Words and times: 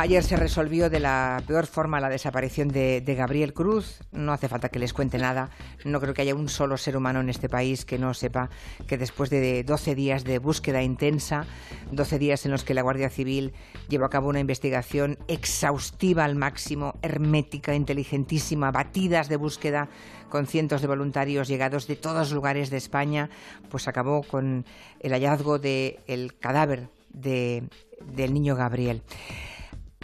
Ayer 0.00 0.24
se 0.24 0.36
resolvió 0.36 0.88
de 0.88 0.98
la 0.98 1.42
peor 1.46 1.66
forma 1.66 2.00
la 2.00 2.08
desaparición 2.08 2.68
de, 2.68 3.04
Gabriel 3.06 3.52
Cruz. 3.52 3.98
No 4.12 4.32
hace 4.32 4.48
falta 4.48 4.70
que 4.70 4.78
les 4.78 4.94
cuente 4.94 5.18
nada. 5.18 5.50
No 5.84 6.00
creo 6.00 6.14
que 6.14 6.22
haya 6.22 6.34
un 6.34 6.48
solo 6.48 6.78
ser 6.78 6.96
humano 6.96 7.20
en 7.20 7.28
este 7.28 7.50
país 7.50 7.84
que 7.84 7.98
no 7.98 8.14
sepa 8.14 8.48
que 8.86 8.96
después 8.96 9.28
de 9.28 9.62
12 9.62 9.94
días 9.94 10.24
de 10.24 10.38
búsqueda 10.38 10.82
intensa, 10.82 11.44
12 11.92 12.18
días 12.18 12.46
en 12.46 12.50
los 12.50 12.64
que 12.64 12.72
la 12.72 12.80
Guardia 12.80 13.10
Civil 13.10 13.52
llevó 13.90 14.06
a 14.06 14.08
cabo 14.08 14.30
una 14.30 14.40
investigación 14.40 15.18
exhaustiva 15.28 16.24
al 16.24 16.34
máximo, 16.34 16.94
hermética, 17.02 17.74
inteligentísima, 17.74 18.70
batidas 18.70 19.28
de 19.28 19.36
búsqueda 19.36 19.90
con 20.30 20.46
cientos 20.46 20.80
de 20.80 20.88
voluntarios 20.88 21.46
llegados 21.46 21.86
de 21.86 21.96
todos 21.96 22.32
lugares 22.32 22.70
de 22.70 22.78
España, 22.78 23.28
pues 23.68 23.86
acabó 23.86 24.22
con 24.22 24.64
el 25.00 25.12
hallazgo 25.12 25.58
del 25.58 26.38
cadáver 26.38 26.88
del 27.12 28.32
niño 28.32 28.56
Gabriel 28.56 29.02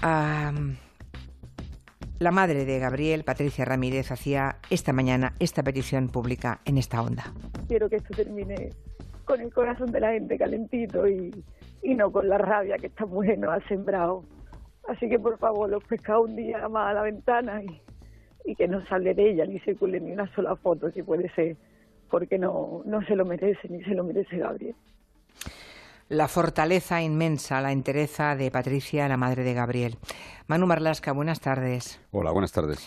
la 0.02 0.52
madre 2.30 2.64
de 2.64 2.78
Gabriel, 2.78 3.24
Patricia 3.24 3.64
Ramírez, 3.64 4.10
hacía 4.10 4.56
esta 4.70 4.92
mañana 4.92 5.34
esta 5.38 5.62
petición 5.62 6.08
pública 6.08 6.60
en 6.64 6.78
esta 6.78 7.02
onda. 7.02 7.32
Quiero 7.68 7.88
que 7.88 7.96
esto 7.96 8.14
termine 8.14 8.70
con 9.24 9.40
el 9.40 9.52
corazón 9.52 9.90
de 9.92 10.00
la 10.00 10.12
gente 10.12 10.38
calentito 10.38 11.08
y, 11.08 11.32
no 11.82 12.10
con 12.10 12.28
la 12.28 12.38
rabia 12.38 12.78
que 12.78 12.88
esta 12.88 13.06
mujer 13.06 13.38
nos 13.38 13.54
ha 13.54 13.68
sembrado. 13.68 14.24
Así 14.88 15.08
que 15.08 15.18
por 15.18 15.38
favor, 15.38 15.68
los 15.68 15.82
pescados 15.84 16.28
un 16.28 16.36
día 16.36 16.68
más 16.68 16.90
a 16.90 16.94
la 16.94 17.02
ventana 17.02 17.62
y, 17.62 17.80
y 18.44 18.54
que 18.54 18.68
no 18.68 18.84
sale 18.86 19.14
de 19.14 19.30
ella 19.30 19.46
ni 19.46 19.58
circule 19.60 20.00
ni 20.00 20.12
una 20.12 20.32
sola 20.34 20.56
foto, 20.56 20.90
si 20.90 21.02
puede 21.02 21.32
ser, 21.34 21.56
porque 22.10 22.38
no, 22.38 22.82
no 22.84 23.04
se 23.06 23.16
lo 23.16 23.24
merece 23.24 23.68
ni 23.68 23.82
se 23.82 23.94
lo 23.94 24.04
merece 24.04 24.38
Gabriel 24.38 24.76
la 26.08 26.28
fortaleza 26.28 27.02
inmensa, 27.02 27.60
la 27.60 27.72
entereza 27.72 28.36
de 28.36 28.50
Patricia, 28.50 29.08
la 29.08 29.16
madre 29.16 29.42
de 29.42 29.54
Gabriel. 29.54 29.98
Manu 30.46 30.66
Marlasca, 30.66 31.12
buenas 31.12 31.40
tardes. 31.40 32.00
Hola, 32.12 32.30
buenas 32.30 32.52
tardes. 32.52 32.86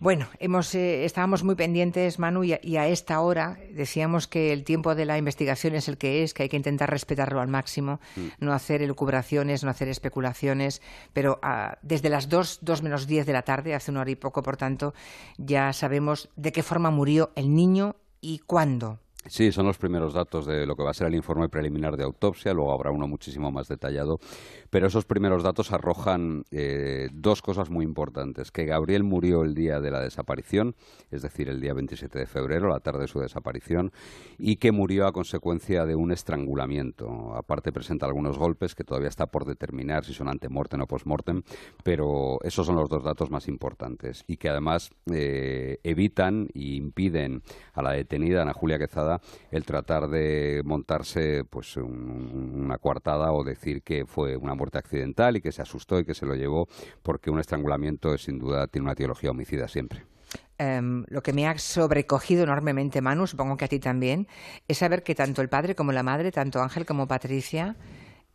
Bueno, 0.00 0.26
hemos, 0.40 0.74
eh, 0.74 1.04
estábamos 1.04 1.44
muy 1.44 1.54
pendientes, 1.54 2.18
Manu, 2.18 2.42
y 2.44 2.76
a, 2.76 2.88
esta 2.88 3.20
hora 3.20 3.58
decíamos 3.70 4.26
que 4.26 4.52
el 4.52 4.64
tiempo 4.64 4.94
de 4.94 5.04
la 5.04 5.18
investigación 5.18 5.74
es 5.74 5.88
el 5.88 5.98
que 5.98 6.22
es, 6.22 6.34
que 6.34 6.44
hay 6.44 6.48
que 6.48 6.56
intentar 6.56 6.90
respetarlo 6.90 7.40
al 7.40 7.48
máximo, 7.48 8.00
mm. 8.16 8.26
no 8.40 8.52
hacer 8.52 8.82
elucubraciones, 8.82 9.62
no 9.62 9.70
hacer 9.70 9.88
especulaciones, 9.88 10.82
pero 11.12 11.38
ah, 11.42 11.78
desde 11.82 12.08
las 12.08 12.28
dos, 12.28 12.58
dos 12.62 12.82
menos 12.82 13.06
diez 13.06 13.26
de 13.26 13.32
la 13.32 13.42
tarde, 13.42 13.74
hace 13.74 13.90
una 13.90 14.00
hora 14.00 14.10
y 14.10 14.16
poco, 14.16 14.42
por 14.42 14.56
tanto, 14.56 14.94
ya 15.36 15.72
sabemos 15.72 16.28
de 16.36 16.52
qué 16.52 16.62
forma 16.62 16.90
murió 16.90 17.30
el 17.36 17.54
niño 17.54 17.96
y 18.20 18.40
cuándo. 18.40 18.98
Sí, 19.26 19.52
son 19.52 19.66
los 19.66 19.76
primeros 19.76 20.14
datos 20.14 20.46
de 20.46 20.64
lo 20.64 20.74
que 20.74 20.82
va 20.82 20.90
a 20.90 20.94
ser 20.94 21.08
el 21.08 21.14
informe 21.14 21.48
preliminar 21.48 21.96
de 21.96 22.04
autopsia, 22.04 22.54
luego 22.54 22.72
habrá 22.72 22.90
uno 22.90 23.06
muchísimo 23.06 23.50
más 23.50 23.68
detallado, 23.68 24.20
pero 24.70 24.86
esos 24.86 25.04
primeros 25.04 25.42
datos 25.42 25.72
arrojan 25.72 26.44
eh, 26.50 27.08
dos 27.12 27.42
cosas 27.42 27.68
muy 27.68 27.84
importantes, 27.84 28.50
que 28.50 28.64
Gabriel 28.64 29.02
murió 29.02 29.42
el 29.42 29.54
día 29.54 29.80
de 29.80 29.90
la 29.90 30.00
desaparición, 30.00 30.76
es 31.10 31.20
decir, 31.22 31.50
el 31.50 31.60
día 31.60 31.74
27 31.74 32.18
de 32.18 32.26
febrero, 32.26 32.68
la 32.68 32.80
tarde 32.80 33.00
de 33.00 33.08
su 33.08 33.20
desaparición, 33.20 33.92
y 34.38 34.56
que 34.56 34.72
murió 34.72 35.06
a 35.06 35.12
consecuencia 35.12 35.84
de 35.84 35.94
un 35.94 36.10
estrangulamiento. 36.10 37.34
Aparte 37.34 37.72
presenta 37.72 38.06
algunos 38.06 38.38
golpes 38.38 38.74
que 38.74 38.84
todavía 38.84 39.08
está 39.08 39.26
por 39.26 39.44
determinar 39.44 40.04
si 40.04 40.14
son 40.14 40.28
antemortem 40.28 40.80
o 40.80 40.86
postmortem, 40.86 41.42
pero 41.82 42.38
esos 42.44 42.66
son 42.66 42.76
los 42.76 42.88
dos 42.88 43.04
datos 43.04 43.30
más 43.30 43.48
importantes 43.48 44.24
y 44.26 44.36
que 44.36 44.48
además 44.48 44.90
eh, 45.12 45.80
evitan 45.82 46.48
y 46.54 46.76
impiden 46.76 47.42
a 47.74 47.82
la 47.82 47.92
detenida 47.92 48.42
Ana 48.42 48.54
Julia 48.54 48.78
Quezada 48.78 49.07
el 49.50 49.64
tratar 49.64 50.08
de 50.08 50.62
montarse 50.64 51.44
pues 51.44 51.76
una 51.76 52.78
coartada 52.78 53.32
o 53.32 53.44
decir 53.44 53.82
que 53.82 54.04
fue 54.06 54.36
una 54.36 54.54
muerte 54.54 54.78
accidental 54.78 55.36
y 55.36 55.40
que 55.40 55.52
se 55.52 55.62
asustó 55.62 55.98
y 55.98 56.04
que 56.04 56.14
se 56.14 56.26
lo 56.26 56.34
llevó 56.34 56.68
porque 57.02 57.30
un 57.30 57.40
estrangulamiento 57.40 58.16
sin 58.18 58.38
duda 58.38 58.66
tiene 58.66 58.86
una 58.86 58.94
teología 58.94 59.30
homicida 59.30 59.68
siempre. 59.68 60.04
Em, 60.58 61.04
lo 61.08 61.22
que 61.22 61.32
me 61.32 61.46
ha 61.46 61.56
sobrecogido 61.56 62.42
enormemente, 62.42 63.00
Manu, 63.00 63.26
supongo 63.26 63.56
que 63.56 63.64
a 63.64 63.68
ti 63.68 63.78
también, 63.78 64.26
es 64.66 64.78
saber 64.78 65.04
que 65.04 65.14
tanto 65.14 65.40
el 65.40 65.48
padre 65.48 65.74
como 65.74 65.92
la 65.92 66.02
madre, 66.02 66.32
tanto 66.32 66.60
Ángel 66.60 66.84
como 66.84 67.06
Patricia, 67.06 67.76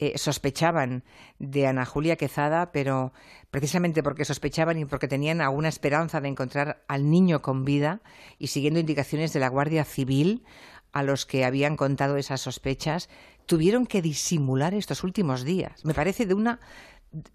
eh, 0.08 0.18
sospechaban 0.18 1.04
de 1.40 1.66
Ana 1.68 1.86
Julia 1.86 2.18
Quezada, 2.18 2.74
pero 2.74 3.14
precisamente 3.52 4.04
porque 4.04 4.26
sospechaban 4.26 4.78
y 4.78 4.86
porque 4.86 5.08
tenían 5.08 5.40
alguna 5.40 5.70
esperanza 5.70 6.20
de 6.20 6.28
encontrar 6.28 6.84
al 6.90 7.10
niño 7.10 7.42
con 7.42 7.64
vida 7.64 8.02
y 8.38 8.48
siguiendo 8.48 8.82
indicaciones 8.82 9.32
de 9.32 9.40
la 9.40 9.48
Guardia 9.48 9.86
Civil 9.86 10.44
a 10.92 11.04
los 11.04 11.26
que 11.26 11.46
habían 11.46 11.78
contado 11.78 12.18
esas 12.18 12.42
sospechas, 12.42 13.10
tuvieron 13.46 13.86
que 13.86 14.02
disimular 14.02 14.74
estos 14.74 15.04
últimos 15.06 15.46
días. 15.46 15.86
Me 15.86 15.94
parece 15.94 16.26
de 16.26 16.34
una, 16.34 16.60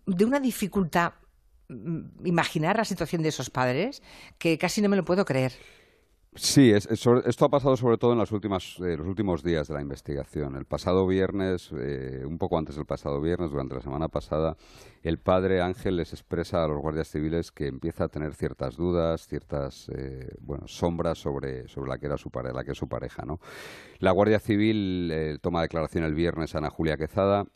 de 0.04 0.24
una 0.26 0.40
dificultad 0.40 1.14
mm, 1.68 2.26
imaginar 2.26 2.76
la 2.76 2.84
situación 2.84 3.22
de 3.22 3.30
esos 3.30 3.48
padres 3.48 4.02
que 4.38 4.58
casi 4.58 4.82
no 4.82 4.90
me 4.90 4.96
lo 4.96 5.04
puedo 5.06 5.24
creer. 5.24 5.52
Sí, 6.34 6.70
esto 6.70 7.44
ha 7.44 7.48
pasado 7.48 7.76
sobre 7.76 7.98
todo 7.98 8.12
en 8.12 8.18
eh, 8.18 8.96
los 8.96 9.06
últimos 9.06 9.42
días 9.42 9.66
de 9.66 9.74
la 9.74 9.80
investigación. 9.80 10.54
El 10.54 10.66
pasado 10.66 11.06
viernes, 11.06 11.70
eh, 11.76 12.22
un 12.24 12.38
poco 12.38 12.58
antes 12.58 12.76
del 12.76 12.86
pasado 12.86 13.20
viernes, 13.20 13.50
durante 13.50 13.74
la 13.74 13.80
semana 13.80 14.08
pasada, 14.08 14.56
el 15.02 15.18
padre 15.18 15.60
Ángel 15.60 15.96
les 15.96 16.12
expresa 16.12 16.62
a 16.62 16.68
los 16.68 16.80
guardias 16.80 17.08
civiles 17.08 17.50
que 17.50 17.66
empieza 17.66 18.04
a 18.04 18.08
tener 18.08 18.34
ciertas 18.34 18.76
dudas, 18.76 19.26
ciertas 19.26 19.88
eh, 19.88 20.36
bueno, 20.40 20.68
sombras 20.68 21.18
sobre, 21.18 21.66
sobre 21.66 21.88
la 21.88 21.98
que 21.98 22.06
era 22.06 22.16
su 22.16 22.30
pareja, 22.30 22.54
la 22.54 22.64
que 22.64 22.72
es 22.72 22.78
su 22.78 22.88
pareja. 22.88 23.24
¿no? 23.24 23.40
La 23.98 24.12
Guardia 24.12 24.38
Civil 24.38 25.38
toma 25.40 25.62
declaración 25.62 26.04
el 26.04 26.14
viernes 26.14 26.54
a 26.54 26.58
Ana 26.58 26.70
Julia 26.70 26.96
Quezada 26.96 27.46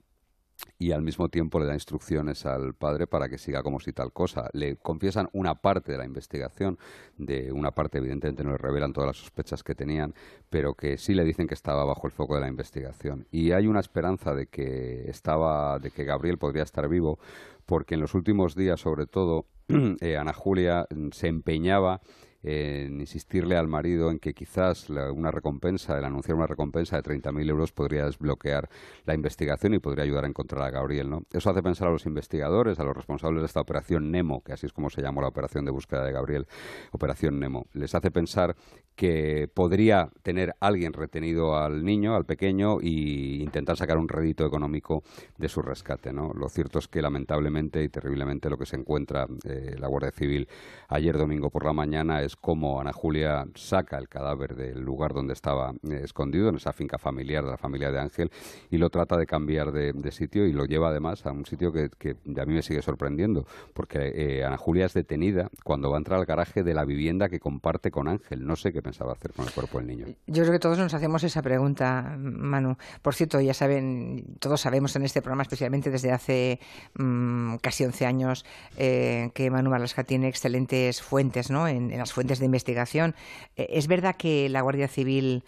y 0.78 0.92
al 0.92 1.02
mismo 1.02 1.28
tiempo 1.28 1.60
le 1.60 1.66
da 1.66 1.74
instrucciones 1.74 2.44
al 2.44 2.74
padre 2.74 3.06
para 3.06 3.28
que 3.28 3.38
siga 3.38 3.62
como 3.62 3.78
si 3.78 3.92
tal 3.92 4.12
cosa. 4.12 4.50
Le 4.52 4.76
confiesan 4.76 5.28
una 5.32 5.54
parte 5.54 5.92
de 5.92 5.98
la 5.98 6.04
investigación, 6.04 6.78
de 7.18 7.52
una 7.52 7.70
parte 7.70 7.98
evidentemente 7.98 8.42
no 8.42 8.50
le 8.50 8.58
revelan 8.58 8.92
todas 8.92 9.08
las 9.08 9.16
sospechas 9.16 9.62
que 9.62 9.74
tenían, 9.74 10.14
pero 10.50 10.74
que 10.74 10.98
sí 10.98 11.14
le 11.14 11.24
dicen 11.24 11.46
que 11.46 11.54
estaba 11.54 11.84
bajo 11.84 12.06
el 12.06 12.12
foco 12.12 12.34
de 12.34 12.40
la 12.40 12.48
investigación. 12.48 13.26
Y 13.30 13.52
hay 13.52 13.66
una 13.66 13.80
esperanza 13.80 14.34
de 14.34 14.46
que 14.46 15.08
estaba, 15.08 15.78
de 15.78 15.90
que 15.90 16.04
Gabriel 16.04 16.38
podría 16.38 16.64
estar 16.64 16.88
vivo, 16.88 17.18
porque 17.64 17.94
en 17.94 18.00
los 18.00 18.14
últimos 18.14 18.56
días, 18.56 18.80
sobre 18.80 19.06
todo, 19.06 19.46
eh, 20.00 20.16
Ana 20.16 20.32
Julia 20.32 20.86
se 21.12 21.28
empeñaba 21.28 22.00
en 22.42 23.00
insistirle 23.00 23.56
al 23.56 23.68
marido 23.68 24.10
en 24.10 24.18
que 24.18 24.34
quizás 24.34 24.90
una 24.90 25.30
recompensa, 25.30 25.98
el 25.98 26.04
anunciar 26.04 26.36
una 26.36 26.46
recompensa 26.46 26.96
de 26.96 27.02
30.000 27.02 27.48
euros 27.48 27.72
podría 27.72 28.04
desbloquear 28.04 28.68
la 29.04 29.14
investigación 29.14 29.74
y 29.74 29.78
podría 29.78 30.04
ayudar 30.04 30.24
a 30.24 30.28
encontrar 30.28 30.62
a 30.62 30.70
Gabriel. 30.70 31.08
¿no? 31.08 31.22
Eso 31.32 31.50
hace 31.50 31.62
pensar 31.62 31.88
a 31.88 31.92
los 31.92 32.06
investigadores, 32.06 32.80
a 32.80 32.84
los 32.84 32.96
responsables 32.96 33.42
de 33.42 33.46
esta 33.46 33.60
operación 33.60 34.10
Nemo, 34.10 34.42
que 34.42 34.52
así 34.52 34.66
es 34.66 34.72
como 34.72 34.90
se 34.90 35.02
llamó 35.02 35.20
la 35.20 35.28
operación 35.28 35.64
de 35.64 35.70
búsqueda 35.70 36.04
de 36.04 36.12
Gabriel, 36.12 36.46
Operación 36.90 37.38
Nemo. 37.38 37.66
Les 37.74 37.94
hace 37.94 38.10
pensar 38.10 38.56
que 38.96 39.48
podría 39.52 40.10
tener 40.22 40.54
alguien 40.60 40.92
retenido 40.92 41.56
al 41.56 41.84
niño, 41.84 42.14
al 42.14 42.24
pequeño, 42.24 42.80
e 42.80 43.42
intentar 43.42 43.76
sacar 43.76 43.98
un 43.98 44.08
rédito 44.08 44.44
económico 44.44 45.02
de 45.38 45.48
su 45.48 45.62
rescate. 45.62 46.12
¿no? 46.12 46.32
Lo 46.34 46.48
cierto 46.48 46.78
es 46.78 46.88
que 46.88 47.00
lamentablemente 47.00 47.82
y 47.82 47.88
terriblemente 47.88 48.50
lo 48.50 48.58
que 48.58 48.66
se 48.66 48.76
encuentra 48.76 49.26
eh, 49.44 49.76
la 49.78 49.88
Guardia 49.88 50.10
Civil 50.10 50.48
ayer 50.88 51.16
domingo 51.16 51.50
por 51.50 51.64
la 51.64 51.72
mañana 51.72 52.22
es 52.22 52.31
cómo 52.36 52.80
Ana 52.80 52.92
Julia 52.92 53.46
saca 53.54 53.98
el 53.98 54.08
cadáver 54.08 54.54
del 54.54 54.80
lugar 54.80 55.12
donde 55.12 55.32
estaba 55.32 55.72
eh, 55.88 56.00
escondido, 56.04 56.48
en 56.48 56.56
esa 56.56 56.72
finca 56.72 56.98
familiar 56.98 57.44
de 57.44 57.50
la 57.50 57.56
familia 57.56 57.90
de 57.90 58.00
Ángel, 58.00 58.30
y 58.70 58.78
lo 58.78 58.90
trata 58.90 59.16
de 59.16 59.26
cambiar 59.26 59.72
de, 59.72 60.12
sitio 60.12 60.46
y 60.46 60.52
lo 60.52 60.66
lleva 60.66 60.88
además 60.88 61.24
a 61.24 61.32
un 61.32 61.46
sitio 61.46 61.72
que, 61.72 61.88
a 62.10 62.44
mí 62.44 62.54
me 62.54 62.62
sigue 62.62 62.82
sorprendiendo, 62.82 63.46
porque 63.72 64.12
eh, 64.14 64.44
Ana 64.44 64.56
Julia 64.56 64.86
es 64.86 64.94
detenida 64.94 65.48
cuando 65.64 65.90
va 65.90 65.96
a 65.96 65.98
entrar 65.98 66.18
al 66.18 66.26
garaje 66.26 66.62
de 66.62 66.74
la 66.74 66.84
vivienda 66.84 67.28
que 67.28 67.40
comparte 67.40 67.90
con 67.90 68.08
Ángel. 68.08 68.46
No 68.46 68.56
sé 68.56 68.72
qué 68.72 68.82
pensaba 68.82 69.12
hacer 69.12 69.32
con 69.32 69.46
el 69.46 69.52
cuerpo 69.52 69.78
del 69.78 69.86
niño. 69.86 70.06
Yo 70.26 70.42
creo 70.42 70.52
que 70.52 70.58
todos 70.58 70.78
nos 70.78 70.92
hacemos 70.92 71.24
esa 71.24 71.40
pregunta, 71.40 72.16
Manu. 72.18 72.76
Por 73.00 73.14
cierto, 73.14 73.40
ya 73.40 73.54
saben, 73.54 74.36
todos 74.38 74.60
sabemos 74.60 74.94
en 74.96 75.04
este 75.04 75.22
programa, 75.22 75.42
especialmente 75.42 75.90
desde 75.90 76.12
hace 76.12 76.60
mm, 76.98 77.56
casi 77.56 77.84
11 77.84 78.06
años, 78.06 78.44
eh, 78.76 79.30
que 79.34 79.50
Manu 79.50 79.70
Marlasca 79.70 80.04
tiene 80.04 80.28
excelentes 80.28 81.00
fuentes, 81.00 81.50
¿no? 81.50 81.66
en 81.66 81.96
las 81.96 82.12
fuentes 82.12 82.21
de 82.38 82.44
investigación. 82.46 83.14
Eh, 83.56 83.68
¿Es 83.70 83.86
verdad 83.86 84.16
que 84.16 84.48
la 84.48 84.60
Guardia 84.60 84.88
Civil 84.88 85.44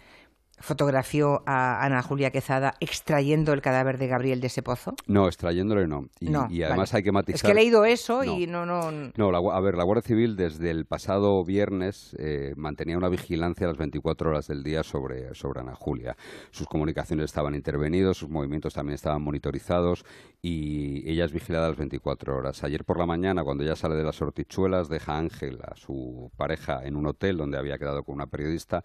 fotografió 0.59 1.43
a 1.45 1.83
Ana 1.83 2.01
Julia 2.01 2.31
Quezada 2.31 2.75
extrayendo 2.79 3.53
el 3.53 3.61
cadáver 3.61 3.97
de 3.97 4.07
Gabriel 4.07 4.41
de 4.41 4.47
ese 4.47 4.63
pozo? 4.63 4.95
No, 5.07 5.27
extrayéndole 5.27 5.87
no. 5.87 6.07
Y, 6.19 6.63
además 6.63 6.93
hay 6.93 7.03
que 7.03 7.11
matizar. 7.11 7.35
Es 7.35 7.43
que 7.43 7.51
he 7.51 7.55
leído 7.55 7.85
eso 7.85 8.23
y 8.23 8.47
no. 8.47 8.65
No, 8.65 8.91
no 8.91 9.51
a 9.51 9.59
ver, 9.59 9.75
la 9.75 9.83
Guardia 9.83 10.01
Civil 10.01 10.35
desde 10.35 10.71
el 10.71 10.85
pasado 10.85 11.43
viernes 11.43 12.15
eh, 12.19 12.53
mantenía 12.55 12.97
una 12.97 13.09
vigilancia 13.09 13.67
a 13.67 13.69
las 13.69 13.77
24 13.77 14.29
horas 14.29 14.47
del 14.47 14.63
día 14.63 14.83
sobre, 14.83 15.33
sobre 15.35 15.61
Ana 15.61 15.75
Julia. 15.75 16.15
Sus 16.51 16.67
comunicaciones 16.67 17.25
estaban 17.25 17.55
intervenidos, 17.55 18.17
sus 18.17 18.29
movimientos 18.29 18.73
también 18.73 18.95
estaban 18.95 19.21
monitorizados 19.21 20.05
y 20.41 21.09
ella 21.09 21.25
es 21.25 21.31
vigilada 21.31 21.65
a 21.65 21.69
las 21.69 21.77
24 21.77 22.35
horas. 22.35 22.63
Ayer 22.63 22.85
por 22.85 22.97
la 22.97 23.05
mañana, 23.05 23.43
cuando 23.43 23.63
ella 23.63 23.75
sale 23.75 23.95
de 23.95 24.03
las 24.03 24.21
hortichuelas, 24.21 24.89
deja 24.89 25.13
a 25.13 25.17
Ángel, 25.17 25.59
a 25.63 25.75
su 25.75 26.31
pareja, 26.37 26.85
en 26.85 26.95
un 26.95 27.07
hotel 27.07 27.37
donde 27.37 27.57
había 27.57 27.77
quedado 27.77 28.03
con 28.03 28.15
una 28.15 28.27
periodista 28.27 28.83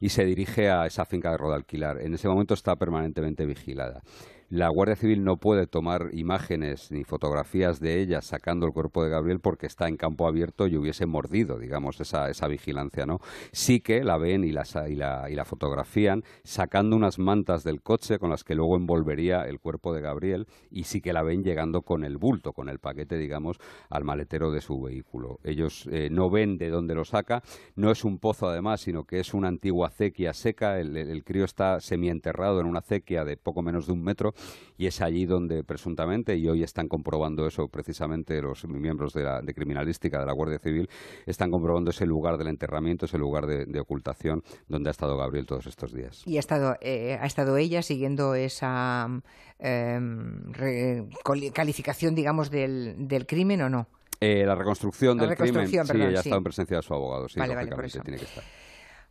y 0.00 0.10
se 0.10 0.24
dirige 0.24 0.70
a 0.70 0.86
esa 0.86 1.04
finca 1.04 1.30
de 1.30 1.36
Rodalquilar. 1.36 2.00
En 2.00 2.14
ese 2.14 2.28
momento 2.28 2.54
está 2.54 2.76
permanentemente 2.76 3.46
vigilada. 3.46 4.02
La 4.50 4.70
Guardia 4.70 4.96
Civil 4.96 5.24
no 5.24 5.36
puede 5.36 5.66
tomar 5.66 6.08
imágenes 6.12 6.90
ni 6.90 7.04
fotografías 7.04 7.80
de 7.80 8.00
ella 8.00 8.22
sacando 8.22 8.64
el 8.64 8.72
cuerpo 8.72 9.04
de 9.04 9.10
Gabriel 9.10 9.40
porque 9.40 9.66
está 9.66 9.88
en 9.88 9.98
campo 9.98 10.26
abierto 10.26 10.66
y 10.66 10.76
hubiese 10.78 11.04
mordido, 11.04 11.58
digamos, 11.58 12.00
esa, 12.00 12.30
esa 12.30 12.48
vigilancia, 12.48 13.04
¿no? 13.04 13.18
Sí 13.52 13.80
que 13.80 14.02
la 14.02 14.16
ven 14.16 14.44
y 14.44 14.52
la, 14.52 14.64
y, 14.88 14.94
la, 14.94 15.28
y 15.28 15.34
la 15.34 15.44
fotografían 15.44 16.24
sacando 16.44 16.96
unas 16.96 17.18
mantas 17.18 17.62
del 17.62 17.82
coche 17.82 18.18
con 18.18 18.30
las 18.30 18.42
que 18.42 18.54
luego 18.54 18.76
envolvería 18.76 19.42
el 19.42 19.60
cuerpo 19.60 19.92
de 19.92 20.00
Gabriel 20.00 20.46
y 20.70 20.84
sí 20.84 21.02
que 21.02 21.12
la 21.12 21.22
ven 21.22 21.44
llegando 21.44 21.82
con 21.82 22.02
el 22.02 22.16
bulto, 22.16 22.54
con 22.54 22.70
el 22.70 22.78
paquete, 22.78 23.18
digamos, 23.18 23.58
al 23.90 24.04
maletero 24.04 24.50
de 24.50 24.62
su 24.62 24.80
vehículo. 24.80 25.40
Ellos 25.44 25.86
eh, 25.92 26.08
no 26.10 26.30
ven 26.30 26.56
de 26.56 26.70
dónde 26.70 26.94
lo 26.94 27.04
saca, 27.04 27.42
no 27.76 27.90
es 27.90 28.02
un 28.02 28.18
pozo 28.18 28.48
además, 28.48 28.80
sino 28.80 29.04
que 29.04 29.20
es 29.20 29.34
una 29.34 29.48
antigua 29.48 29.88
acequia 29.88 30.32
seca, 30.32 30.80
el, 30.80 30.96
el 30.96 31.22
crío 31.22 31.44
está 31.44 31.80
semienterrado 31.80 32.60
en 32.60 32.66
una 32.66 32.78
acequia 32.78 33.26
de 33.26 33.36
poco 33.36 33.60
menos 33.60 33.86
de 33.86 33.92
un 33.92 34.02
metro 34.02 34.32
y 34.76 34.86
es 34.86 35.00
allí 35.00 35.26
donde 35.26 35.64
presuntamente, 35.64 36.36
y 36.36 36.48
hoy 36.48 36.62
están 36.62 36.86
comprobando 36.88 37.46
eso 37.46 37.68
precisamente 37.68 38.40
los 38.40 38.64
miembros 38.66 39.12
de, 39.12 39.24
la, 39.24 39.40
de 39.42 39.52
criminalística 39.52 40.20
de 40.20 40.26
la 40.26 40.32
Guardia 40.32 40.58
Civil, 40.58 40.88
están 41.26 41.50
comprobando 41.50 41.90
ese 41.90 42.06
lugar 42.06 42.38
del 42.38 42.46
enterramiento, 42.48 43.06
ese 43.06 43.18
lugar 43.18 43.46
de, 43.46 43.66
de 43.66 43.80
ocultación 43.80 44.42
donde 44.68 44.90
ha 44.90 44.92
estado 44.92 45.16
Gabriel 45.16 45.46
todos 45.46 45.66
estos 45.66 45.92
días. 45.92 46.22
Y 46.26 46.36
ha 46.36 46.40
estado, 46.40 46.76
eh, 46.80 47.18
ha 47.20 47.26
estado 47.26 47.56
ella 47.56 47.82
siguiendo 47.82 48.34
esa 48.34 49.08
eh, 49.58 49.98
calificación, 51.52 52.14
digamos, 52.14 52.50
del, 52.50 53.08
del 53.08 53.26
crimen 53.26 53.62
o 53.62 53.68
no? 53.68 53.88
Eh, 54.20 54.44
la 54.44 54.54
reconstrucción 54.54 55.16
la 55.16 55.22
del 55.22 55.30
reconstrucción, 55.30 55.86
crimen, 55.86 55.86
perdón, 55.86 56.06
sí, 56.06 56.10
ella 56.10 56.18
ha 56.18 56.22
sí. 56.22 56.28
estado 56.28 56.38
en 56.38 56.44
presencia 56.44 56.76
de 56.76 56.82
su 56.82 56.94
abogado, 56.94 57.28
sí, 57.28 57.38
Vale, 57.38 57.54
vale, 57.54 57.70
lógicamente 57.70 57.98
eso. 57.98 58.04
tiene 58.04 58.18
que 58.18 58.24
estar. 58.24 58.44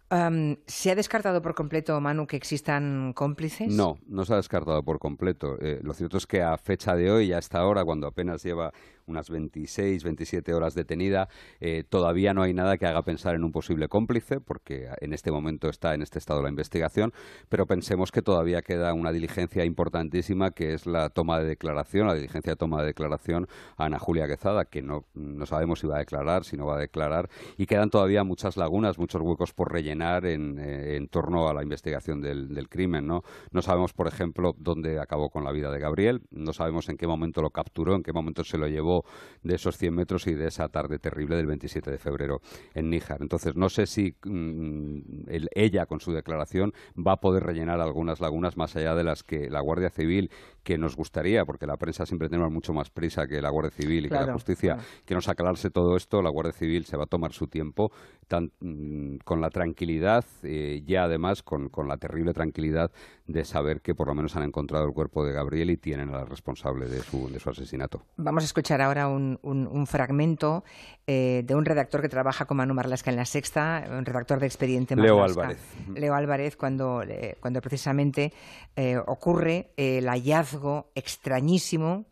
¿Se 0.09 0.91
ha 0.91 0.95
descartado 0.95 1.41
por 1.41 1.53
completo, 1.53 1.99
Manu, 1.99 2.27
que 2.27 2.37
existan 2.37 3.11
cómplices? 3.13 3.67
No, 3.67 3.97
no 4.07 4.23
se 4.23 4.33
ha 4.33 4.37
descartado 4.37 4.81
por 4.83 4.99
completo. 4.99 5.57
Eh, 5.59 5.79
lo 5.83 5.93
cierto 5.93 6.17
es 6.17 6.25
que 6.25 6.41
a 6.41 6.57
fecha 6.57 6.95
de 6.95 7.11
hoy, 7.11 7.33
a 7.33 7.39
esta 7.39 7.65
hora, 7.65 7.83
cuando 7.83 8.07
apenas 8.07 8.41
lleva 8.43 8.71
unas 9.07 9.29
26, 9.29 10.03
27 10.03 10.53
horas 10.53 10.75
detenida, 10.75 11.29
eh, 11.59 11.83
todavía 11.87 12.33
no 12.33 12.43
hay 12.43 12.53
nada 12.53 12.77
que 12.77 12.85
haga 12.85 13.01
pensar 13.03 13.35
en 13.35 13.43
un 13.43 13.51
posible 13.51 13.87
cómplice, 13.87 14.39
porque 14.39 14.89
en 15.01 15.13
este 15.13 15.31
momento 15.31 15.69
está 15.69 15.93
en 15.95 16.01
este 16.01 16.19
estado 16.19 16.43
la 16.43 16.49
investigación, 16.49 17.13
pero 17.49 17.65
pensemos 17.65 18.11
que 18.11 18.21
todavía 18.21 18.61
queda 18.61 18.93
una 18.93 19.11
diligencia 19.11 19.65
importantísima, 19.65 20.51
que 20.51 20.73
es 20.73 20.85
la 20.85 21.09
toma 21.09 21.39
de 21.39 21.45
declaración, 21.45 22.07
la 22.07 22.13
diligencia 22.13 22.53
de 22.53 22.57
toma 22.57 22.81
de 22.81 22.87
declaración 22.87 23.47
a 23.77 23.85
Ana 23.85 23.99
Julia 23.99 24.27
Quezada, 24.27 24.65
que 24.65 24.81
no, 24.81 25.05
no 25.13 25.45
sabemos 25.45 25.79
si 25.79 25.87
va 25.87 25.95
a 25.95 25.99
declarar, 25.99 26.43
si 26.43 26.57
no 26.57 26.65
va 26.65 26.75
a 26.75 26.79
declarar, 26.79 27.29
y 27.57 27.65
quedan 27.65 27.89
todavía 27.89 28.23
muchas 28.23 28.57
lagunas, 28.57 28.99
muchos 28.99 29.21
huecos 29.21 29.53
por 29.53 29.71
rellenar 29.71 30.25
en, 30.25 30.59
eh, 30.59 30.97
en 30.97 31.07
torno 31.07 31.47
a 31.47 31.53
la 31.53 31.63
investigación 31.63 32.21
del, 32.21 32.53
del 32.53 32.69
crimen. 32.69 33.07
¿no? 33.07 33.23
no 33.51 33.61
sabemos, 33.61 33.93
por 33.93 34.07
ejemplo, 34.07 34.53
dónde 34.57 34.99
acabó 34.99 35.29
con 35.29 35.43
la 35.43 35.51
vida 35.51 35.71
de 35.71 35.79
Gabriel, 35.79 36.21
no 36.31 36.53
sabemos 36.53 36.89
en 36.89 36.97
qué 36.97 37.07
momento 37.07 37.41
lo 37.41 37.49
capturó, 37.49 37.95
en 37.95 38.03
qué 38.03 38.13
momento 38.13 38.43
se 38.43 38.57
lo 38.57 38.67
llevó 38.67 38.96
de 39.43 39.55
esos 39.55 39.77
100 39.77 39.93
metros 39.93 40.27
y 40.27 40.33
de 40.33 40.47
esa 40.47 40.67
tarde 40.69 40.99
terrible 40.99 41.35
del 41.35 41.45
27 41.47 41.89
de 41.91 41.97
febrero 41.97 42.41
en 42.73 42.89
Níjar. 42.89 43.21
Entonces, 43.21 43.55
no 43.55 43.69
sé 43.69 43.85
si 43.87 44.15
mm, 44.25 44.99
el- 45.29 45.49
ella, 45.53 45.85
con 45.85 45.99
su 45.99 46.11
declaración, 46.13 46.73
va 46.95 47.13
a 47.13 47.19
poder 47.21 47.43
rellenar 47.43 47.79
algunas 47.81 48.19
lagunas 48.19 48.57
más 48.57 48.75
allá 48.75 48.95
de 48.95 49.03
las 49.03 49.23
que 49.23 49.49
la 49.49 49.61
Guardia 49.61 49.89
Civil, 49.89 50.29
que 50.63 50.77
nos 50.77 50.95
gustaría, 50.95 51.45
porque 51.45 51.65
la 51.65 51.77
prensa 51.77 52.05
siempre 52.05 52.29
tenemos 52.29 52.51
mucho 52.51 52.73
más 52.73 52.89
prisa 52.89 53.27
que 53.27 53.41
la 53.41 53.49
Guardia 53.49 53.71
Civil 53.71 54.05
y 54.05 54.09
que 54.09 54.15
la 54.15 54.33
justicia, 54.33 54.73
claro. 54.75 54.89
que 55.05 55.15
nos 55.15 55.29
aclararse 55.29 55.69
todo 55.69 55.95
esto, 55.95 56.21
la 56.21 56.29
Guardia 56.29 56.51
Civil 56.53 56.85
se 56.85 56.97
va 56.97 57.03
a 57.05 57.07
tomar 57.07 57.31
su 57.31 57.47
tiempo 57.47 57.91
tan, 58.27 58.51
mm, 58.59 59.17
con 59.23 59.41
la 59.41 59.49
tranquilidad, 59.49 60.25
eh, 60.43 60.83
ya 60.85 61.03
además 61.03 61.43
con, 61.43 61.69
con 61.69 61.87
la 61.87 61.97
terrible 61.97 62.33
tranquilidad 62.33 62.91
de 63.25 63.43
saber 63.45 63.81
que 63.81 63.93
por 63.95 64.07
lo 64.07 64.15
menos 64.15 64.35
han 64.35 64.43
encontrado 64.43 64.85
el 64.85 64.93
cuerpo 64.93 65.25
de 65.25 65.33
Gabriel 65.33 65.69
y 65.71 65.77
tienen 65.77 66.13
al 66.13 66.27
responsable 66.27 66.87
de 66.87 67.01
su, 67.01 67.29
de 67.29 67.39
su 67.39 67.49
asesinato. 67.49 68.03
Vamos 68.17 68.43
a 68.43 68.45
escuchar 68.45 68.81
ahora 68.81 69.07
un, 69.07 69.39
un- 69.41 69.67
un 69.67 69.87
fragmento 69.87 70.63
eh, 71.07 71.43
de 71.45 71.55
un 71.55 71.65
redactor 71.65 72.01
que 72.01 72.09
trabaja 72.09 72.45
con 72.45 72.57
Manu 72.57 72.73
Marlasca 72.73 73.09
en 73.11 73.17
La 73.17 73.25
Sexta, 73.25 73.85
un 73.89 74.05
redactor 74.05 74.39
de 74.39 74.45
Expediente 74.45 74.95
Leo 74.95 75.17
Marlaska. 75.17 75.41
Álvarez. 75.41 75.61
Leo 75.95 76.13
Álvarez, 76.13 76.55
cuando, 76.55 77.01
eh, 77.03 77.37
cuando 77.39 77.61
precisamente 77.61 78.33
eh, 78.75 78.97
ocurre 78.97 79.71
el 79.77 80.07
hallazgo 80.07 80.91
extrañísimo 80.95 82.05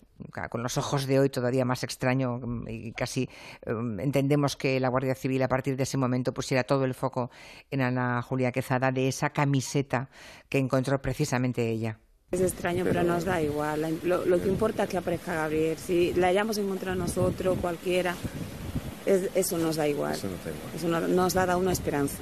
con 0.49 0.63
los 0.63 0.77
ojos 0.77 1.05
de 1.07 1.19
hoy 1.19 1.29
todavía 1.29 1.65
más 1.65 1.83
extraño 1.83 2.39
mm, 2.39 2.67
y 2.69 2.91
casi 2.93 3.23
eh, 3.65 3.71
entendemos 3.99 4.55
que 4.55 4.79
la 4.79 4.89
Guardia 4.89 5.15
Civil 5.15 5.41
a 5.43 5.47
partir 5.47 5.75
de 5.77 5.83
ese 5.83 5.97
momento 5.97 6.33
pusiera 6.33 6.63
todo 6.63 6.85
el 6.85 6.93
foco 6.93 7.29
en 7.71 7.81
Ana 7.81 8.21
Julia 8.21 8.51
Quezada 8.51 8.91
de 8.91 9.07
esa 9.07 9.29
camiseta 9.31 10.09
que 10.49 10.57
encontró 10.57 11.01
precisamente 11.01 11.69
ella. 11.69 11.99
Es 12.31 12.41
extraño, 12.41 12.83
pero, 12.83 13.03
nos 13.03 13.23
da 13.23 13.41
igual. 13.41 13.99
Lo, 14.03 14.25
lo 14.25 14.41
que 14.41 14.47
importa 14.49 14.83
es 14.83 14.89
que 14.89 14.97
aparezca 14.97 15.33
Gabriel. 15.33 15.77
Si 15.77 16.13
la 16.15 16.27
hayamos 16.27 16.57
encontrado 16.57 16.95
nosotros, 16.97 17.57
cualquiera, 17.61 18.15
es- 19.05 19.29
eso 19.35 19.57
nos 19.57 19.75
da 19.75 19.87
igual. 19.87 20.15
Eso 20.75 20.87
no- 20.87 21.07
nos 21.07 21.33
da 21.33 21.55
una 21.55 21.71
esperanza. 21.71 22.17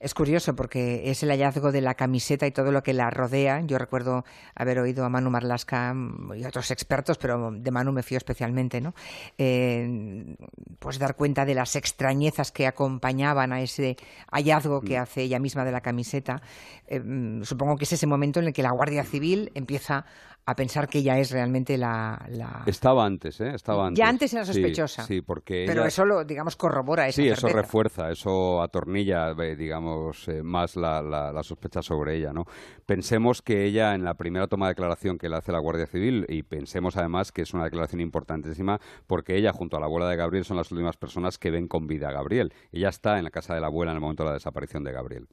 Es 0.00 0.14
curioso 0.14 0.56
porque 0.56 1.10
es 1.10 1.22
el 1.22 1.28
hallazgo 1.28 1.72
de 1.72 1.82
la 1.82 1.94
camiseta 1.94 2.46
y 2.46 2.52
todo 2.52 2.72
lo 2.72 2.82
que 2.82 2.94
la 2.94 3.10
rodea. 3.10 3.60
Yo 3.60 3.76
recuerdo 3.76 4.24
haber 4.54 4.78
oído 4.78 5.04
a 5.04 5.10
Manu 5.10 5.28
Marlasca 5.28 5.92
mm, 5.92 6.32
y 6.38 6.44
otros 6.46 6.70
expertos, 6.70 7.18
pero 7.18 7.50
de 7.52 7.70
Manu 7.70 7.92
me 7.92 8.02
fío 8.02 8.16
especialmente, 8.16 8.80
¿no? 8.80 8.94
Eh, 9.36 10.36
pues 10.78 10.98
dar 10.98 11.16
cuenta 11.16 11.44
de 11.44 11.54
las 11.54 11.76
extrañezas 11.76 12.50
que 12.50 12.66
acompañaban 12.66 13.52
a 13.52 13.60
ese 13.60 13.98
hallazgo 14.32 14.80
que 14.80 14.96
hace 14.96 15.20
ella 15.20 15.38
misma 15.38 15.66
de 15.66 15.72
la 15.72 15.82
camiseta. 15.82 16.40
Eh, 16.86 16.98
mm, 16.98 17.42
supongo 17.42 17.76
que 17.76 17.84
es 17.84 17.92
ese 17.92 18.06
momento 18.06 18.40
en 18.40 18.46
el 18.46 18.52
que 18.54 18.62
la 18.62 18.70
Guardia 18.70 19.04
Civil 19.04 19.52
empieza 19.54 20.06
a 20.50 20.54
pensar 20.56 20.88
que 20.88 20.98
ella 20.98 21.18
es 21.18 21.30
realmente 21.30 21.78
la... 21.78 22.24
la- 22.30 22.62
Estaba 22.66 23.04
antes, 23.06 23.40
¿eh? 23.40 23.52
Estaba 23.54 23.86
antes. 23.86 23.98
Ya 23.98 24.08
antes 24.08 24.32
era 24.34 24.44
sospechosa. 24.44 25.04
Sí, 25.04 25.20
porque 25.22 25.64
Pero 25.66 25.82
ella- 25.82 25.88
eso 25.88 26.04
lo, 26.04 26.24
digamos, 26.24 26.56
corrobora 26.56 27.08
esa 27.08 27.22
Sí, 27.22 27.28
eso 27.28 27.48
refuerza, 27.48 28.10
eso 28.10 28.62
atornilla, 28.62 29.30
eh, 29.30 29.56
digamos, 29.56 30.28
eh, 30.28 30.42
más 30.42 30.76
la, 30.76 31.00
la- 31.02 31.32
la 31.32 31.42
sospecha 31.42 31.82
sobre 31.82 32.16
ella, 32.16 32.32
¿no? 32.32 32.44
Pensemos 32.86 33.42
que 33.42 33.64
ella, 33.64 33.94
en 33.94 34.04
la 34.04 34.14
primera 34.14 34.46
toma 34.48 34.66
de 34.66 34.70
declaración 34.72 35.18
que 35.18 35.28
le 35.28 35.36
hace 35.36 35.52
la 35.52 35.58
Guardia 35.58 35.86
Civil, 35.86 36.26
y 36.28 36.42
pensemos 36.42 36.96
además 36.96 37.32
que 37.32 37.42
es 37.42 37.54
una 37.54 37.64
declaración 37.64 38.00
importantísima, 38.00 38.80
porque 39.06 39.36
ella, 39.36 39.52
junto 39.52 39.76
a 39.76 39.80
la 39.80 39.86
abuela 39.86 40.08
de 40.08 40.16
Gabriel, 40.16 40.44
son 40.44 40.56
las 40.56 40.70
últimas 40.72 40.96
personas 40.96 41.38
que 41.38 41.50
ven 41.50 41.68
con 41.68 41.86
vida 41.86 42.08
a 42.08 42.12
Gabriel. 42.12 42.52
Ella 42.72 42.88
está 42.88 43.18
en 43.18 43.24
la 43.24 43.30
casa 43.30 43.54
de 43.54 43.60
la 43.60 43.68
abuela 43.68 43.92
en 43.92 43.96
el 43.96 44.00
momento 44.00 44.24
de 44.24 44.28
la 44.30 44.34
desaparición 44.34 44.84
de 44.84 44.92
Gabriel. 44.92 45.28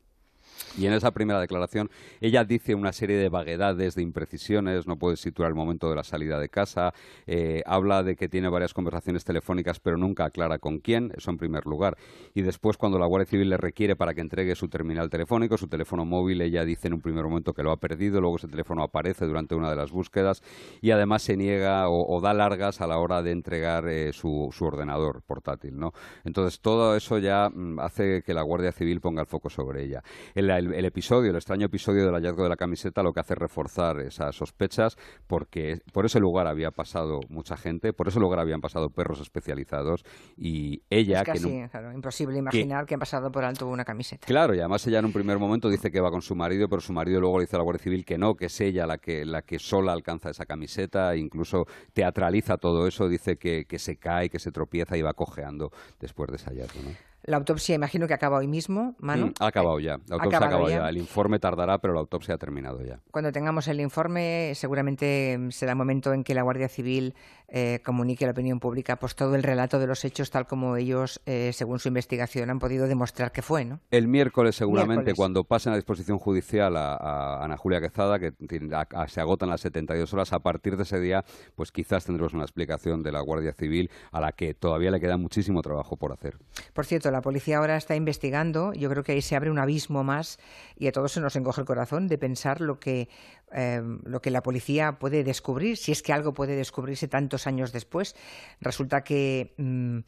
Y 0.78 0.86
en 0.86 0.94
esa 0.94 1.12
primera 1.12 1.40
declaración 1.40 1.90
ella 2.22 2.44
dice 2.44 2.76
una 2.76 2.94
serie 2.94 3.18
de 3.18 3.30
vaguedades, 3.30 3.96
de 3.96 4.02
imprecisiones, 4.02 4.88
no 4.88 4.98
puede 4.98 5.18
situar 5.18 5.50
el 5.50 5.56
momento 5.56 5.90
de 5.90 5.96
la 5.96 6.04
salida 6.04 6.40
de 6.40 6.50
casa, 6.50 6.94
eh, 7.26 7.62
habla 7.66 8.04
de 8.04 8.16
que 8.16 8.30
tiene 8.30 8.50
varias 8.50 8.74
conversaciones 8.74 9.24
telefónicas 9.24 9.80
pero 9.80 9.98
nunca 9.98 10.26
aclara 10.26 10.60
con 10.60 10.80
quién, 10.80 11.12
eso 11.16 11.32
en 11.32 11.38
primer 11.38 11.66
lugar. 11.66 11.98
Y 12.34 12.42
después 12.42 12.78
cuando 12.78 13.00
la 13.00 13.06
Guardia 13.06 13.30
Civil 13.30 13.50
le 13.50 13.58
requiere 13.58 13.96
para 13.96 14.14
que 14.14 14.22
entregue 14.22 14.56
su 14.56 14.68
terminal 14.68 15.10
telefónico, 15.10 15.58
su 15.58 15.68
teléfono 15.68 16.06
móvil, 16.06 16.42
ella 16.42 16.66
dice 16.66 16.88
en 16.88 16.94
un 16.94 17.02
primer 17.02 17.24
momento 17.24 17.54
que 17.54 17.64
lo 17.64 17.72
ha 17.72 17.78
perdido, 17.78 18.22
luego 18.22 18.38
ese 18.38 18.48
teléfono 18.48 18.84
aparece 18.84 19.26
durante 19.26 19.56
una 19.56 19.70
de 19.70 19.76
las 19.76 19.92
búsquedas 19.92 20.42
y 20.82 20.92
además 20.92 21.22
se 21.24 21.38
niega 21.38 21.90
o, 21.90 22.20
da 22.22 22.34
largas 22.34 22.82
a 22.82 22.88
la 22.88 22.98
hora 22.98 23.22
de 23.22 23.32
entregar 23.32 23.88
eh, 23.88 24.12
su, 24.14 24.52
ordenador 24.60 25.22
portátil. 25.22 25.78
¿no? 25.78 25.94
Entonces 26.26 26.60
todo 26.60 26.96
eso 26.96 27.18
ya 27.20 27.50
mm, 27.50 27.80
hace 27.80 28.22
que 28.24 28.34
la 28.34 28.42
Guardia 28.42 28.72
Civil 28.72 29.02
ponga 29.02 29.22
el 29.22 29.28
foco 29.28 29.50
sobre 29.50 29.84
ella. 29.84 30.04
El, 30.36 30.47
el- 30.50 30.74
el 30.74 30.86
episodio, 30.86 31.32
el 31.32 31.36
extraño 31.36 31.66
episodio 31.66 32.06
del 32.06 32.14
hallazgo 32.14 32.44
de 32.44 32.50
la 32.50 32.56
camiseta, 32.56 33.04
lo 33.04 33.12
que 33.14 33.20
hace 33.20 33.34
es 33.34 33.40
reforzar 33.40 34.00
esas 34.00 34.36
sospechas, 34.36 34.96
porque 35.28 35.80
por 35.92 36.06
ese 36.06 36.20
lugar 36.20 36.48
había 36.48 36.72
pasado 36.72 37.20
mucha 37.30 37.58
gente, 37.58 37.94
por 37.94 38.08
ese 38.08 38.20
lugar 38.20 38.40
habían 38.40 38.62
pasado 38.62 38.90
perros 38.90 39.20
especializados 39.22 40.04
y 40.38 40.82
ella, 40.90 41.20
Es 41.20 41.24
que 41.26 41.32
casi 41.34 41.68
claro, 41.70 41.92
imposible 41.94 42.38
imaginar 42.38 42.86
que 42.86 42.94
han 42.94 43.00
pasado 43.00 43.32
por 43.32 43.44
alto 43.44 43.68
una 43.68 43.84
camiseta. 43.86 44.26
Claro, 44.28 44.54
y 44.56 44.60
además 44.60 44.86
ella 44.88 45.00
en 45.00 45.06
un 45.06 45.14
primer 45.14 45.38
momento 45.40 45.70
dice 45.70 45.92
que 45.92 46.00
va 46.00 46.12
con 46.12 46.22
su 46.22 46.36
marido, 46.36 46.68
pero 46.70 46.82
su 46.82 46.94
marido 46.94 47.20
luego 47.20 47.40
le 47.40 47.46
dice 47.46 47.56
a 47.56 47.60
la 47.60 47.64
Guardia 47.64 47.84
Civil 47.84 48.06
que 48.06 48.18
no, 48.18 48.36
que 48.36 48.46
es 48.46 48.62
ella 48.62 48.86
la 48.86 48.98
que, 48.98 49.26
la 49.26 49.42
que 49.42 49.60
sola 49.60 49.94
alcanza 49.94 50.30
esa 50.30 50.46
camiseta, 50.46 51.14
e 51.14 51.18
incluso 51.20 51.66
teatraliza 51.94 52.58
todo 52.58 52.88
eso, 52.88 53.08
dice 53.10 53.38
que, 53.38 53.66
que 53.66 53.80
se 53.80 53.98
cae, 53.98 54.30
que 54.30 54.40
se 54.40 54.52
tropieza 54.52 54.98
y 54.98 55.02
va 55.02 55.14
cojeando 55.14 55.72
después 56.00 56.30
de 56.30 56.36
ese 56.38 56.46
hallazgo. 56.50 56.82
¿no? 56.84 56.90
La 57.28 57.36
autopsia 57.36 57.76
imagino 57.76 58.08
que 58.08 58.14
acaba 58.14 58.38
hoy 58.38 58.48
mismo, 58.48 58.96
Manu. 59.00 59.28
Mm, 59.28 59.34
ha 59.42 59.48
acabado 59.48 59.82
ya, 59.82 59.98
la 60.08 60.16
¿Ha 60.16 60.20
autopsia 60.20 60.40
ha 60.40 60.46
acabado 60.48 60.70
ya? 60.70 60.78
ya. 60.84 60.88
El 60.90 60.96
informe 60.98 61.40
tardará, 61.40 61.78
pero 61.80 61.94
la 61.94 62.00
autopsia 62.00 62.36
ha 62.36 62.38
terminado 62.38 62.82
ya. 62.86 63.02
Cuando 63.12 63.34
tengamos 63.34 63.68
el 63.68 63.82
informe, 63.82 64.54
seguramente 64.56 65.38
mm, 65.38 65.52
será 65.52 65.74
el 65.74 65.78
momento 65.78 66.14
en 66.14 66.24
que 66.24 66.34
la 66.34 66.44
Guardia 66.44 66.70
Civil 66.70 67.16
eh, 67.50 67.82
comunique 67.84 68.24
a 68.24 68.28
la 68.28 68.32
opinión 68.32 68.62
pública 68.62 68.96
pues 68.96 69.14
todo 69.16 69.36
el 69.36 69.44
relato 69.44 69.78
de 69.78 69.88
los 69.88 70.06
hechos 70.06 70.30
tal 70.32 70.48
como 70.48 70.78
ellos, 70.78 71.22
eh, 71.26 71.52
según 71.52 71.80
su 71.80 71.90
investigación, 71.90 72.50
han 72.50 72.60
podido 72.60 72.88
demostrar 72.88 73.34
que 73.34 73.42
fue, 73.42 73.66
¿no? 73.66 73.82
El 73.92 74.08
miércoles 74.08 74.56
seguramente, 74.56 74.94
Miércoles. 74.96 75.16
cuando 75.18 75.44
pasen 75.44 75.74
a 75.74 75.76
disposición 75.76 76.20
judicial 76.20 76.78
a, 76.78 76.94
a 76.96 77.44
Ana 77.44 77.58
Julia 77.58 77.82
Quezada, 77.82 78.20
que 78.20 78.32
tiene- 78.32 78.74
a- 78.74 78.88
a- 78.94 79.08
se 79.10 79.20
agotan 79.20 79.50
las 79.50 79.60
72 79.60 80.14
horas, 80.14 80.32
a 80.32 80.40
partir 80.40 80.78
de 80.78 80.84
ese 80.84 80.98
día, 81.02 81.26
pues 81.56 81.74
quizás 81.74 82.06
tendremos 82.06 82.34
una 82.34 82.44
explicación 82.44 83.04
de 83.04 83.12
la 83.12 83.20
Guardia 83.20 83.52
Civil 83.52 83.92
a 84.14 84.22
la 84.22 84.32
que 84.32 84.54
todavía 84.54 84.92
le 84.92 85.02
queda 85.02 85.18
muchísimo 85.18 85.62
trabajo 85.62 85.98
por 85.98 86.14
hacer. 86.14 86.38
Por 86.74 86.86
cierto, 86.86 87.12
la 87.12 87.17
la 87.18 87.22
policía 87.24 87.58
ahora 87.58 87.78
está 87.78 87.96
investigando, 87.96 88.74
yo 88.74 88.92
creo 88.92 89.04
que 89.04 89.14
ahí 89.14 89.24
se 89.24 89.36
abre 89.36 89.50
un 89.50 89.58
abismo 89.58 90.04
más 90.04 90.38
y 90.78 90.86
a 90.86 90.92
todos 90.92 91.14
se 91.14 91.20
nos 91.20 91.36
encoge 91.36 91.62
el 91.62 91.66
corazón 91.66 92.08
de 92.08 92.20
pensar 92.20 92.62
lo 92.62 92.80
que, 92.80 93.10
eh, 93.52 93.82
lo 94.04 94.22
que 94.22 94.30
la 94.30 94.44
policía 94.44 95.00
puede 95.00 95.24
descubrir, 95.24 95.78
si 95.78 95.92
es 95.92 96.04
que 96.04 96.14
algo 96.14 96.36
puede 96.36 96.56
descubrirse 96.56 97.08
tantos 97.08 97.48
años 97.48 97.72
después. 97.72 98.16
Resulta 98.62 99.04
que 99.04 99.56
mm, 99.58 100.02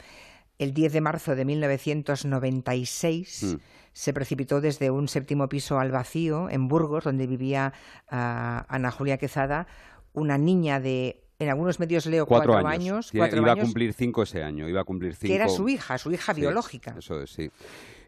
el 0.60 0.74
10 0.76 0.94
de 0.94 1.02
marzo 1.02 1.36
de 1.36 1.46
1996 1.46 3.44
mm. 3.44 3.56
se 3.92 4.14
precipitó 4.14 4.62
desde 4.62 4.92
un 4.92 5.08
séptimo 5.08 5.50
piso 5.50 5.80
al 5.80 5.90
vacío 5.90 6.48
en 6.52 6.68
Burgos, 6.68 7.06
donde 7.06 7.26
vivía 7.26 7.74
ah, 8.12 8.68
Ana 8.70 8.92
Julia 8.92 9.18
Quezada, 9.18 9.66
una 10.14 10.38
niña 10.38 10.80
de 10.80 11.24
en 11.40 11.50
algunos 11.50 11.80
medios 11.80 12.06
leo 12.06 12.26
cuatro, 12.26 12.56
años. 12.56 13.14
iba 13.14 13.26
a 13.26 13.56
cumplir 13.56 13.94
cinco 13.94 14.24
ese 14.24 14.44
año, 14.44 14.68
iba 14.68 14.82
a 14.82 14.84
cumplir 14.84 15.16
cinco. 15.16 15.32
Que 15.32 15.36
era 15.36 15.48
su 15.48 15.70
hija, 15.70 15.98
su 15.98 16.12
hija 16.12 16.34
biológica. 16.34 16.96
Eso 16.98 17.22
es, 17.22 17.32
sí. 17.32 17.50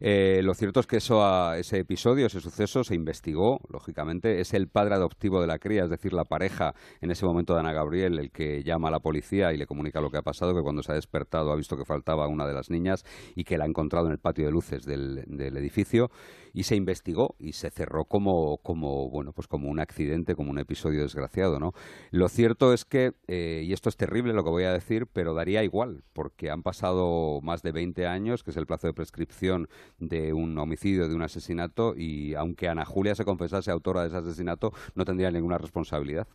Eh, 0.04 0.42
lo 0.44 0.56
cierto 0.56 0.80
es 0.80 0.88
que 0.88 0.98
eso, 0.98 1.54
ese 1.54 1.78
episodio, 1.78 2.26
ese 2.26 2.42
suceso, 2.42 2.84
se 2.84 2.96
investigó, 2.96 3.60
lógicamente. 3.70 4.42
Es 4.42 4.56
el 4.56 4.68
padre 4.68 4.96
adoptivo 4.96 5.40
de 5.40 5.46
la 5.46 5.60
cría, 5.60 5.84
es 5.84 5.92
decir, 5.92 6.12
la 6.12 6.26
pareja 6.26 6.74
en 7.02 7.12
ese 7.12 7.24
momento 7.24 7.54
de 7.54 7.60
Ana 7.60 7.72
Gabriel, 7.72 8.18
el 8.18 8.32
que 8.32 8.64
llama 8.64 8.88
a 8.88 8.92
la 8.92 9.00
policía 9.00 9.54
y 9.54 9.58
le 9.58 9.68
comunica 9.68 10.02
lo 10.02 10.10
que 10.10 10.18
ha 10.18 10.24
pasado, 10.24 10.56
que 10.56 10.62
cuando 10.62 10.82
se 10.82 10.92
ha 10.92 10.96
despertado 10.96 11.52
ha 11.52 11.56
visto 11.56 11.78
que 11.78 11.86
faltaba 11.86 12.28
una 12.28 12.48
de 12.48 12.54
las 12.56 12.72
niñas 12.72 13.06
y 13.36 13.44
que 13.44 13.60
la 13.60 13.66
ha 13.66 13.68
encontrado 13.68 14.08
en 14.08 14.14
el 14.14 14.18
patio 14.18 14.46
de 14.46 14.52
luces 14.52 14.86
del, 14.86 15.24
edificio. 15.30 16.10
Y 16.54 16.64
se 16.64 16.76
investigó 16.76 17.36
y 17.40 17.54
se 17.54 17.70
cerró 17.70 18.06
como, 18.06 18.58
como, 18.58 19.10
bueno, 19.10 19.34
pues 19.34 19.48
como 19.48 19.70
un 19.70 19.80
accidente, 19.80 20.36
como 20.36 20.50
un 20.50 20.58
episodio 20.58 21.04
desgraciado, 21.04 21.60
¿no? 21.60 21.74
Lo 22.10 22.28
cierto 22.28 22.74
es 22.74 22.86
que, 22.86 23.14
eh, 23.34 23.64
y 23.64 23.72
esto 23.72 23.88
es 23.88 23.96
terrible 23.96 24.34
lo 24.34 24.44
que 24.44 24.50
voy 24.50 24.66
a 24.66 24.74
decir, 24.74 25.08
pero 25.08 25.34
daría 25.34 25.64
igual, 25.64 26.04
porque 26.12 26.50
han 26.50 26.64
pasado 26.64 27.40
más 27.42 27.62
de 27.62 27.72
20 27.72 28.06
años, 28.06 28.44
que 28.44 28.52
es 28.52 28.58
el 28.58 28.68
plazo 28.68 28.88
de 28.88 28.94
prescripción 28.94 29.70
de 30.00 30.34
un 30.34 30.58
homicidio, 30.58 31.08
de 31.08 31.16
un 31.16 31.22
asesinato, 31.22 31.96
y 31.96 32.34
aunque 32.34 32.68
Ana 32.68 32.84
Julia 32.84 33.16
se 33.16 33.24
confesase 33.24 33.72
autora 33.72 34.02
de 34.02 34.10
ese 34.10 34.18
asesinato, 34.18 34.74
no 34.96 35.06
tendría 35.06 35.32
ninguna 35.32 35.58
responsabilidad. 35.58 36.28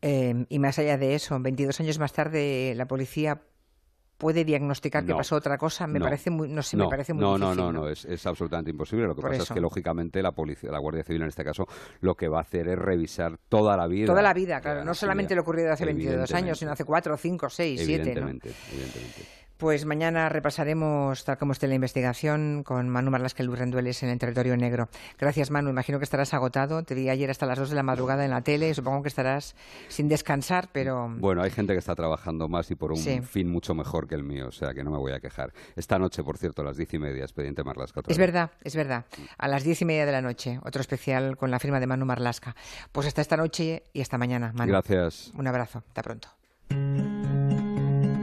Eh, 0.00 0.46
y 0.48 0.58
más 0.60 0.78
allá 0.78 0.96
de 0.96 1.14
eso, 1.14 1.38
22 1.38 1.78
años 1.80 1.98
más 1.98 2.14
tarde, 2.14 2.72
la 2.74 2.86
policía 2.86 3.42
puede 4.16 4.44
diagnosticar 4.44 5.04
que 5.04 5.14
pasó 5.14 5.36
otra 5.36 5.58
cosa 5.58 5.86
me 5.86 6.00
parece 6.00 6.30
muy 6.30 6.48
no 6.48 6.62
sé 6.62 6.76
me 6.76 6.88
parece 6.88 7.12
muy 7.12 7.22
no, 7.22 7.34
difícil, 7.36 7.56
no 7.56 7.72
no 7.72 7.72
no 7.72 7.88
es, 7.88 8.04
es 8.04 8.26
absolutamente 8.26 8.70
imposible. 8.70 9.06
Lo 9.06 9.14
que 9.14 9.22
pasa 9.22 9.42
es 9.42 9.50
que 9.50 9.60
lógicamente 9.60 10.22
la 10.22 10.32
policía 10.32 10.70
la 10.70 10.78
guardia 10.78 11.02
civil 11.02 11.22
en 11.22 11.28
este 11.28 11.44
caso 11.44 11.66
lo 12.00 12.14
que 12.14 12.28
va 12.28 12.38
a 12.38 12.42
hacer 12.42 12.68
es 12.68 12.78
revisar 12.78 13.38
toda 13.48 13.76
la 13.76 13.86
vida. 13.86 14.06
Toda 14.06 14.22
la 14.22 14.34
vida 14.34 14.60
claro 14.60 14.84
no 14.84 14.94
solamente 14.94 15.34
lo 15.34 15.42
ocurrido 15.42 15.72
hace 15.72 15.84
22 15.84 16.32
años 16.32 16.58
sino 16.58 16.72
hace 16.72 16.84
4, 16.84 17.16
5, 17.16 17.48
6, 17.48 17.80
7 17.80 17.94
evidentemente 17.94 18.52
evidentemente 18.72 19.43
pues 19.56 19.84
mañana 19.84 20.28
repasaremos, 20.28 21.24
tal 21.24 21.38
como 21.38 21.52
esté 21.52 21.68
la 21.68 21.74
investigación, 21.74 22.62
con 22.64 22.88
Manu 22.88 23.10
Luis 23.10 23.58
Rendueles 23.58 24.02
en 24.02 24.08
el 24.08 24.18
territorio 24.18 24.56
negro. 24.56 24.88
Gracias, 25.18 25.50
Manu. 25.50 25.70
Imagino 25.70 25.98
que 25.98 26.04
estarás 26.04 26.34
agotado. 26.34 26.82
Te 26.82 26.94
vi 26.94 27.08
ayer 27.08 27.30
hasta 27.30 27.46
las 27.46 27.58
2 27.58 27.70
de 27.70 27.76
la 27.76 27.82
madrugada 27.82 28.24
en 28.24 28.30
la 28.30 28.42
tele. 28.42 28.70
y 28.70 28.74
Supongo 28.74 29.02
que 29.02 29.08
estarás 29.08 29.54
sin 29.88 30.08
descansar, 30.08 30.68
pero. 30.72 31.08
Bueno, 31.18 31.42
hay 31.42 31.50
gente 31.50 31.72
que 31.72 31.78
está 31.78 31.94
trabajando 31.94 32.48
más 32.48 32.70
y 32.70 32.74
por 32.74 32.92
un 32.92 32.98
fin 32.98 33.48
mucho 33.48 33.74
mejor 33.74 34.08
que 34.08 34.14
el 34.14 34.24
mío, 34.24 34.48
o 34.48 34.52
sea 34.52 34.74
que 34.74 34.82
no 34.82 34.90
me 34.90 34.98
voy 34.98 35.12
a 35.12 35.20
quejar. 35.20 35.52
Esta 35.76 35.98
noche, 35.98 36.22
por 36.22 36.36
cierto, 36.36 36.62
a 36.62 36.64
las 36.64 36.76
diez 36.76 36.92
y 36.94 36.98
media, 36.98 37.22
expediente 37.22 37.62
Marlasca. 37.62 38.00
Es 38.08 38.18
verdad, 38.18 38.50
es 38.62 38.74
verdad. 38.76 39.04
A 39.38 39.48
las 39.48 39.64
diez 39.64 39.80
y 39.82 39.84
media 39.84 40.06
de 40.06 40.12
la 40.12 40.22
noche, 40.22 40.58
otro 40.64 40.80
especial 40.80 41.36
con 41.36 41.50
la 41.50 41.58
firma 41.58 41.80
de 41.80 41.86
Manu 41.86 42.06
Marlasca. 42.06 42.56
Pues 42.92 43.06
hasta 43.06 43.20
esta 43.22 43.36
noche 43.36 43.84
y 43.92 44.00
hasta 44.00 44.18
mañana, 44.18 44.52
Manu. 44.54 44.72
Gracias. 44.72 45.32
Un 45.36 45.46
abrazo. 45.46 45.82
Hasta 45.86 46.02
pronto. 46.02 46.28